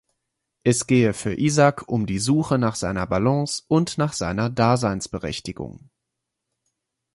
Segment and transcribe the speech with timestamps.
[0.63, 5.91] Es gehe für Isak um die Suche nach seiner Balance und nach seiner Daseinsberechtigung.